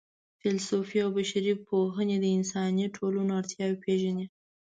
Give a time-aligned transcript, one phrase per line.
[0.39, 4.25] فېلسوفي او بشري پوهنې د انساني ټولنو اړتیاوې پېژني.